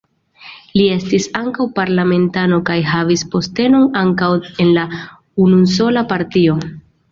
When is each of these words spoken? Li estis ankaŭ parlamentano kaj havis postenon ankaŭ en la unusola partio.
Li 0.77 0.85
estis 0.93 1.27
ankaŭ 1.39 1.67
parlamentano 1.75 2.59
kaj 2.71 2.79
havis 2.93 3.25
postenon 3.35 3.87
ankaŭ 4.03 4.33
en 4.67 4.75
la 4.81 4.89
unusola 5.47 6.07
partio. 6.17 6.61